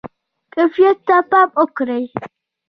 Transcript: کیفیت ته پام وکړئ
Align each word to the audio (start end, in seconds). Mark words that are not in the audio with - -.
کیفیت 0.53 0.97
ته 1.07 1.17
پام 1.29 1.49
وکړئ 1.59 2.03